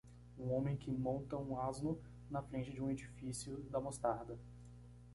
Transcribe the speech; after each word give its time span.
Um 0.39 0.51
homem 0.51 0.75
que 0.75 0.89
monta 0.89 1.37
um 1.37 1.59
asno 1.61 2.01
na 2.27 2.41
frente 2.41 2.71
de 2.71 2.81
um 2.81 2.89
edifício 2.89 3.57
da 3.69 3.79
mostarda. 3.79 4.35